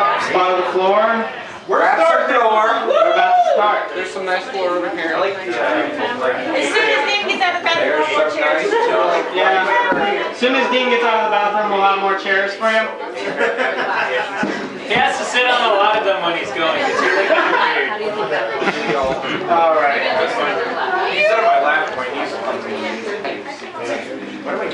Spot 0.00 0.56
of 0.56 0.64
the 0.64 0.72
floor. 0.72 1.28
We're 1.68 1.84
starting 1.84 2.32
floor. 2.40 2.88
We're 2.88 3.12
about 3.12 3.36
to 3.36 3.52
start. 3.52 3.92
There's 3.92 4.08
some 4.08 4.24
nice 4.24 4.48
floor 4.48 4.80
over 4.80 4.88
here. 4.96 5.12
I 5.12 5.20
like 5.20 5.36
these. 5.44 5.52
As 5.52 6.72
soon 6.72 6.88
as 6.88 7.04
Dean 7.04 7.28
gets 7.28 7.44
out 7.44 7.60
of 7.60 7.60
the 7.60 7.68
bathroom, 7.68 8.08
we'll 8.08 8.24
some 8.24 8.32
chairs. 8.32 8.64
nice. 8.64 9.28
Yeah. 9.36 10.32
As 10.32 10.36
soon 10.40 10.56
as 10.56 10.64
Dean 10.72 10.88
gets 10.88 11.04
out 11.04 11.20
of 11.20 11.28
the 11.28 11.36
bathroom, 11.36 11.68
we'll 11.76 11.84
have 11.84 12.00
more 12.00 12.16
chairs 12.16 12.56
for 12.56 12.72
him. 12.72 12.88
He 14.90 14.96
has 14.96 15.18
to 15.18 15.24
sit 15.24 15.46
on 15.46 15.70
a 15.70 15.74
lot 15.78 15.94
of 15.98 16.04
them 16.04 16.18
when 16.24 16.34
he's 16.36 16.50
going. 16.50 16.80
It's 16.82 16.98
really 16.98 17.28
weird. 17.30 18.00
All 19.46 19.76
right. 19.76 20.02
He's 21.12 21.30
on 21.30 21.44
my 21.44 21.60
lap 21.62 21.94
point. 21.94 22.10
He's 22.16 22.32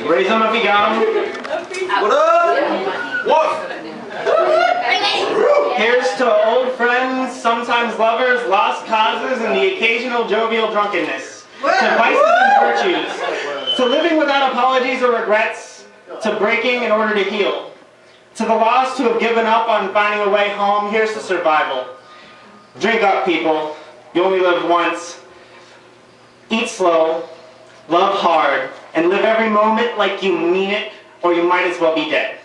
Raise 0.09 0.29
them 0.29 0.41
if 0.43 0.55
you 0.55 0.63
got 0.63 0.97
them. 0.97 1.05
What 2.01 2.13
up? 2.13 3.27
What? 3.27 3.66
To 6.19 6.47
old 6.47 6.73
friends, 6.73 7.39
sometimes 7.39 7.99
lovers, 7.99 8.49
lost 8.49 8.87
causes, 8.87 9.45
and 9.45 9.55
the 9.55 9.75
occasional 9.75 10.27
jovial 10.27 10.71
drunkenness. 10.71 11.47
To 11.61 11.67
vices 11.67 12.23
and 12.25 12.61
virtues. 12.61 13.77
To 13.77 13.85
living 13.85 14.19
without 14.19 14.51
apologies 14.51 15.03
or 15.03 15.13
regrets. 15.19 15.85
To 16.23 16.37
breaking 16.39 16.85
in 16.85 16.91
order 16.91 17.15
to 17.15 17.23
heal. 17.23 17.71
To 18.37 18.45
the 18.45 18.55
lost 18.55 18.97
who 18.97 19.05
have 19.11 19.21
given 19.21 19.45
up 19.45 19.69
on 19.69 19.93
finding 19.93 20.27
a 20.27 20.31
way 20.31 20.51
home, 20.51 20.91
here's 20.91 21.13
to 21.13 21.21
survival. 21.21 21.87
Drink 22.81 23.03
up, 23.03 23.27
people. 23.27 23.77
You 24.15 24.25
only 24.25 24.41
live 24.41 24.69
once. 24.71 25.21
Eat 26.49 26.69
slow, 26.69 27.29
love 27.89 28.19
hard, 28.19 28.71
and 28.95 29.11
live 29.11 29.25
every 29.25 29.51
moment 29.51 29.99
like 29.99 30.23
you 30.23 30.33
mean 30.39 30.71
it, 30.71 30.93
or 31.23 31.35
you 31.35 31.43
might 31.43 31.67
as 31.67 31.79
well 31.79 31.95
be 31.95 32.09
dead. 32.09 32.36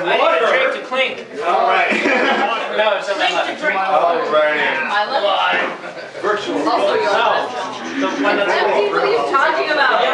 That's 0.00 0.08
my 0.08 0.16
water. 0.18 0.46
Drink 0.48 0.72
to 0.80 0.84
clink. 0.88 1.28
All 1.44 1.68
right. 1.68 1.92
No, 2.70 2.94
it's 2.96 3.10
something 3.10 3.26
Drink 3.26 3.34
to 3.50 3.56
drink. 3.60 3.74
Alrighty. 3.76 4.62
I 4.62 5.02
love 5.10 5.26
it. 5.26 6.22
Virtual. 6.22 6.62
Also 6.64 6.94
your 6.94 7.10
No. 7.12 7.34
restaurant. 7.34 7.98
The 8.00 8.06
one 8.22 8.38
that's 8.38 8.46
What 8.48 9.02
are 9.02 9.10
you 9.10 9.18
talking 9.26 9.68
about? 9.74 9.98
in 10.00 10.06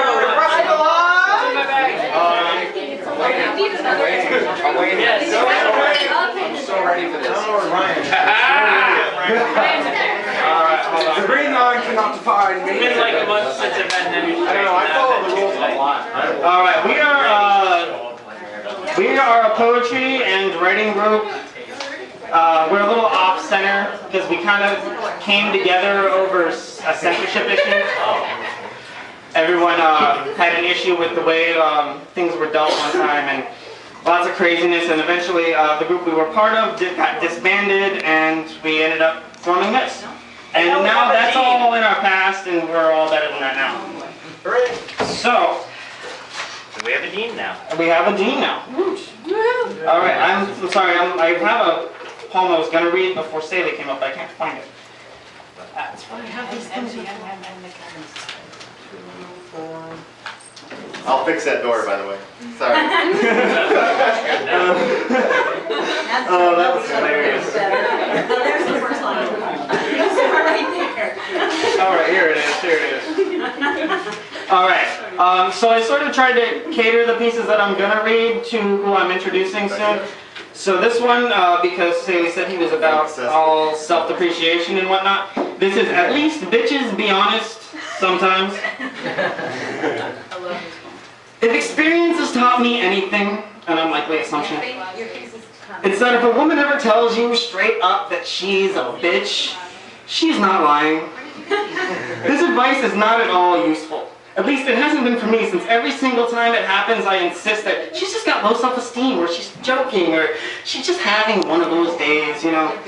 my 1.55 1.63
bag. 1.69 2.01
You 2.67 2.75
need 3.55 3.71
another. 3.77 4.03
I'm 4.03 4.75
waiting. 4.81 4.99
Yes. 5.01 5.29
I'm 5.31 6.57
so 6.57 6.81
ready 6.83 7.13
for 7.13 7.19
this. 7.21 7.37
All 7.37 7.69
right. 7.71 8.03
Hold. 10.91 11.23
The 11.23 11.27
green 11.27 11.53
line 11.53 11.83
cannot 11.83 12.15
define 12.15 12.65
me. 12.65 12.71
It's 12.73 12.81
been 12.81 12.99
like 12.99 13.15
a 13.23 13.27
month 13.27 13.55
since 13.57 13.75
I've 13.75 13.93
had 13.93 14.15
any. 14.15 14.33
I 14.33 14.35
don't 14.55 14.65
know, 14.65 14.77
I 14.77 14.87
follow 14.97 15.29
the 15.29 15.35
rules 15.37 15.55
a 15.55 15.59
lot. 15.77 16.09
All 16.43 16.63
right. 16.65 16.85
We 16.87 16.99
are 16.99 17.27
uh, 17.27 18.06
we 18.97 19.19
are 19.19 19.53
a 19.53 19.55
poetry 19.57 20.25
and 20.25 20.55
writing 20.61 20.93
group. 20.95 21.25
Uh, 22.33 22.69
we're 22.71 22.81
a 22.81 22.87
little 22.87 23.05
off 23.05 23.45
center 23.45 23.91
because 24.07 24.29
we 24.31 24.43
kind 24.43 24.65
of 24.65 25.21
came 25.21 25.53
together 25.53 26.09
over 26.09 26.47
a 26.47 26.53
censorship 26.53 27.47
issue. 27.47 27.85
Everyone 29.35 29.79
uh, 29.81 30.35
had 30.37 30.59
an 30.59 30.65
issue 30.65 30.97
with 30.97 31.15
the 31.15 31.23
way 31.23 31.55
um, 31.55 32.01
things 32.15 32.35
were 32.37 32.51
dealt 32.51 32.71
one 32.71 32.93
time 32.93 33.29
and 33.29 33.47
lots 34.07 34.27
of 34.27 34.35
craziness. 34.35 34.89
And 34.89 34.99
eventually, 35.01 35.53
uh, 35.53 35.79
the 35.79 35.85
group 35.85 36.07
we 36.07 36.13
were 36.13 36.33
part 36.33 36.55
of 36.55 36.79
di- 36.79 36.97
got 36.97 37.21
disbanded, 37.21 38.03
and 38.03 38.51
we 38.65 38.83
ended 38.83 39.03
up 39.03 39.25
forming 39.37 39.73
this. 39.73 40.05
And 40.55 40.83
now 40.85 41.13
that's 41.13 41.37
all 41.37 41.75
in 41.75 41.83
our 41.83 41.97
past, 41.97 42.47
and 42.47 42.67
we're 42.69 42.93
all 42.93 43.11
better 43.11 43.29
than 43.29 43.41
that 43.41 43.57
now. 43.57 45.05
So. 45.05 45.66
We 46.87 46.93
have 46.93 47.03
a 47.03 47.11
dean 47.11 47.35
now. 47.37 47.59
We 47.77 47.89
have 47.89 48.15
a 48.15 48.17
dean 48.17 48.39
now. 48.41 48.63
All 48.71 49.99
right, 49.99 50.17
I'm, 50.17 50.47
I'm 50.49 50.71
sorry. 50.71 50.97
I'm, 50.97 51.19
I 51.19 51.31
have 51.31 51.67
a 51.67 51.89
poem 52.29 52.53
I 52.53 52.59
was 52.61 52.69
gonna 52.71 52.91
read 52.93 53.17
before 53.17 53.43
Staley 53.43 53.73
came 53.77 53.89
up. 53.89 53.99
but 53.99 54.13
I 54.13 54.15
can't 54.15 54.31
find 54.31 54.57
it. 54.57 54.65
That's 55.75 56.05
why 56.05 56.21
I 56.21 56.27
have 56.27 56.49
these 56.55 56.69
things. 56.69 56.95
with 56.95 57.05
me. 57.05 57.11
I'll 61.07 61.25
fix 61.25 61.45
that 61.45 61.63
door, 61.65 61.85
by 61.85 61.97
the 61.97 62.07
way. 62.07 62.19
Sorry. 62.57 62.77
Oh, 66.29 66.57
that 66.57 66.75
was 66.75 66.89
hilarious. 66.89 67.53
There's 67.53 68.67
the 68.67 68.81
first 68.81 69.03
line. 69.03 69.27
Right 70.47 70.69
there. 70.73 71.11
All 71.85 71.93
right, 71.95 72.09
here 72.09 72.29
it 72.29 72.37
is. 72.39 72.61
Here 72.61 72.79
it 72.79 72.83
is. 72.95 73.05
All 74.51 74.69
right. 74.69 75.06
Um, 75.19 75.51
so 75.51 75.71
I 75.71 75.83
sort 75.83 76.03
of 76.03 76.15
tried 76.15 76.35
to 76.35 76.71
cater 76.73 77.07
the 77.07 77.17
pieces 77.17 77.47
that 77.47 77.61
I'm 77.61 77.79
gonna 77.79 78.05
read 78.05 78.45
to 78.47 78.61
who 78.61 78.95
I'm 78.95 79.11
introducing 79.11 79.69
soon. 79.69 80.01
So 80.53 80.81
this 80.81 81.01
one, 81.01 81.33
uh, 81.33 81.61
because 81.63 82.01
Staley 82.03 82.31
said 82.31 82.51
he 82.51 82.59
was 82.59 82.73
about 82.73 83.19
all 83.21 83.75
self-depreciation 83.75 84.79
and 84.79 84.91
whatnot. 84.91 85.35
This 85.59 85.77
is 85.77 85.89
at 85.89 86.13
least 86.13 86.41
bitches 86.45 86.95
be 86.97 87.11
honest 87.11 87.61
sometimes. 87.99 88.55
If 91.43 91.53
experience 91.53 92.19
has 92.19 92.33
taught 92.33 92.63
me 92.63 92.81
anything, 92.81 93.43
an 93.67 93.77
unlikely 93.79 94.19
assumption, 94.19 94.57
it's 95.85 96.01
that 96.01 96.15
if 96.15 96.23
a 96.25 96.31
woman 96.31 96.59
ever 96.59 96.81
tells 96.81 97.17
you 97.17 97.37
straight 97.37 97.79
up 97.83 98.09
that 98.09 98.27
she's 98.27 98.75
a 98.75 98.97
bitch, 99.03 99.55
she's 100.07 100.39
not 100.39 100.63
lying. 100.65 101.09
This 102.27 102.43
advice 102.43 102.83
is 102.83 102.95
not 102.95 103.21
at 103.21 103.31
all 103.31 103.69
useful. 103.69 104.06
At 104.37 104.45
least 104.45 104.69
it 104.69 104.77
hasn't 104.77 105.05
been 105.05 105.19
for 105.19 105.27
me 105.27 105.49
since 105.49 105.65
every 105.67 105.91
single 105.91 106.27
time 106.27 106.55
it 106.55 106.63
happens 106.63 107.07
I 107.07 107.17
insist 107.17 107.65
that 107.65 107.97
she's 107.97 108.13
just 108.13 108.27
got 108.27 108.45
low 108.45 108.59
self-esteem 108.59 109.19
or 109.19 109.29
she's 109.29 109.51
joking 109.63 110.15
or 110.15 110.29
she's 110.65 110.87
just 110.87 111.01
having 111.01 111.49
one 111.49 111.63
of 111.63 111.71
those 111.71 111.97
days, 111.97 112.45
you 112.45 112.53
know. 112.53 112.79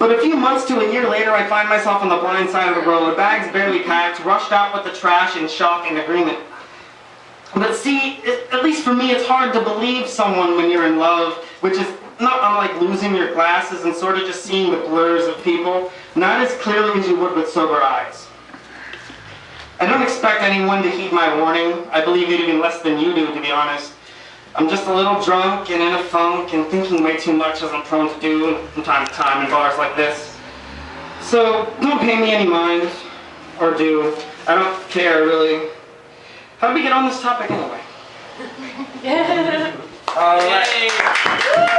But 0.00 0.10
a 0.10 0.20
few 0.20 0.34
months 0.34 0.64
to 0.66 0.80
a 0.80 0.92
year 0.92 1.08
later 1.08 1.30
I 1.30 1.46
find 1.48 1.68
myself 1.68 2.02
on 2.02 2.08
the 2.08 2.16
blind 2.16 2.50
side 2.50 2.68
of 2.68 2.74
the 2.74 2.90
road, 2.90 3.16
bags 3.16 3.52
barely 3.52 3.84
packed, 3.84 4.24
rushed 4.24 4.50
out 4.50 4.74
with 4.74 4.92
the 4.92 4.98
trash 4.98 5.36
in 5.36 5.46
shock 5.46 5.86
and 5.88 5.98
agreement. 5.98 6.38
But 7.54 7.76
see, 7.76 8.14
it, 8.24 8.52
at 8.52 8.64
least 8.64 8.82
for 8.82 8.94
me, 8.94 9.12
it's 9.12 9.26
hard 9.26 9.52
to 9.52 9.60
believe 9.62 10.08
someone 10.08 10.56
when 10.56 10.70
you're 10.70 10.86
in 10.86 10.98
love, 10.98 11.34
which 11.60 11.74
is 11.74 11.86
not 12.18 12.40
unlike 12.42 12.80
losing 12.80 13.14
your 13.14 13.32
glasses 13.34 13.84
and 13.84 13.94
sort 13.94 14.16
of 14.16 14.22
just 14.22 14.44
seeing 14.44 14.72
the 14.72 14.78
blurs 14.78 15.28
of 15.28 15.42
people, 15.44 15.92
not 16.16 16.40
as 16.40 16.52
clearly 16.60 16.98
as 16.98 17.06
you 17.06 17.16
would 17.18 17.36
with 17.36 17.48
sober 17.48 17.80
eyes. 17.80 18.26
I 19.82 19.86
don't 19.86 20.00
expect 20.00 20.42
anyone 20.42 20.80
to 20.84 20.88
heed 20.88 21.10
my 21.10 21.36
warning. 21.40 21.88
I 21.90 22.04
believe 22.04 22.30
it 22.30 22.38
even 22.38 22.60
less 22.60 22.80
than 22.82 23.00
you 23.00 23.12
do, 23.16 23.34
to 23.34 23.40
be 23.40 23.50
honest. 23.50 23.92
I'm 24.54 24.68
just 24.68 24.86
a 24.86 24.94
little 24.94 25.20
drunk 25.20 25.72
and 25.72 25.82
in 25.82 25.94
a 25.94 26.04
funk 26.04 26.54
and 26.54 26.64
thinking 26.68 27.02
way 27.02 27.16
too 27.16 27.32
much 27.32 27.64
as 27.64 27.72
I'm 27.72 27.82
prone 27.82 28.08
to 28.14 28.20
do 28.20 28.58
from 28.74 28.84
time 28.84 29.04
to 29.08 29.12
time 29.12 29.44
in 29.44 29.50
bars 29.50 29.76
like 29.78 29.96
this. 29.96 30.38
So 31.20 31.64
don't 31.80 31.98
pay 31.98 32.14
me 32.14 32.30
any 32.30 32.48
mind, 32.48 32.88
or 33.60 33.74
do. 33.74 34.16
I 34.46 34.54
don't 34.54 34.88
care, 34.88 35.24
really. 35.24 35.68
How 36.58 36.68
did 36.68 36.74
we 36.74 36.82
get 36.82 36.92
on 36.92 37.08
this 37.08 37.20
topic 37.20 37.50
anyway? 37.50 37.80
All 40.16 40.38
right. 40.38 40.90
Uh, 41.56 41.71